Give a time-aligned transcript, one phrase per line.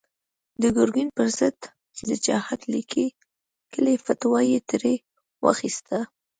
[0.61, 1.59] د ګرګين پر ضد
[2.07, 4.95] د جهاد ليکلې فتوا يې ترې
[5.43, 5.97] واخيسته.